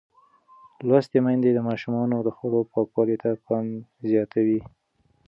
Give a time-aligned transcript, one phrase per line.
[0.87, 3.65] لوستې میندې د ماشومانو د خوړو پاکولو ته پام
[4.09, 4.59] زیاتوي.